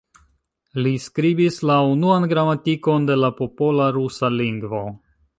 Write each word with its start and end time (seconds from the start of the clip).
Li 0.85 0.93
skribis 1.01 1.59
la 1.71 1.75
unuan 1.89 2.25
gramatikon 2.31 3.05
de 3.09 3.17
la 3.25 3.29
popola 3.41 3.91
rusa 3.99 4.31
lingvo. 4.41 4.81